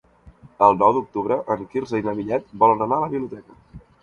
El 0.67 0.79
nou 0.83 0.95
d'octubre 0.95 1.37
en 1.57 1.67
Quirze 1.75 2.01
i 2.01 2.07
na 2.09 2.17
Vinyet 2.21 2.49
volen 2.65 2.83
anar 2.89 2.99
a 3.01 3.05
la 3.05 3.13
biblioteca. 3.15 3.61